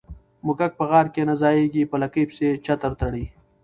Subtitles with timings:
[0.23, 3.25] ـ موږک په غار کې نه ځايږي، په لکۍ پسې چتر تړي.